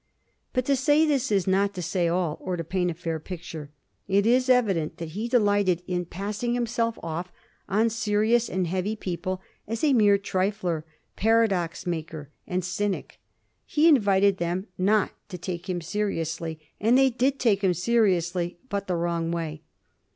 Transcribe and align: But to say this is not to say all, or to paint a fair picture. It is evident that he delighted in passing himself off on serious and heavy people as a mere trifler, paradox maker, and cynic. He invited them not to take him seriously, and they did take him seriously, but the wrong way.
But 0.51 0.65
to 0.65 0.75
say 0.75 1.05
this 1.05 1.31
is 1.31 1.45
not 1.45 1.75
to 1.75 1.81
say 1.83 2.07
all, 2.07 2.39
or 2.41 2.57
to 2.57 2.63
paint 2.63 2.89
a 2.89 2.95
fair 2.95 3.19
picture. 3.19 3.69
It 4.07 4.25
is 4.25 4.49
evident 4.49 4.97
that 4.97 5.09
he 5.09 5.27
delighted 5.27 5.83
in 5.85 6.05
passing 6.05 6.55
himself 6.55 6.97
off 7.03 7.31
on 7.69 7.91
serious 7.91 8.49
and 8.49 8.65
heavy 8.65 8.95
people 8.95 9.43
as 9.67 9.83
a 9.83 9.93
mere 9.93 10.17
trifler, 10.17 10.85
paradox 11.15 11.85
maker, 11.85 12.31
and 12.47 12.65
cynic. 12.65 13.19
He 13.63 13.87
invited 13.87 14.37
them 14.37 14.65
not 14.75 15.11
to 15.29 15.37
take 15.37 15.69
him 15.69 15.81
seriously, 15.81 16.59
and 16.79 16.97
they 16.97 17.11
did 17.11 17.37
take 17.39 17.63
him 17.63 17.75
seriously, 17.75 18.57
but 18.69 18.87
the 18.87 18.95
wrong 18.95 19.29
way. 19.29 19.61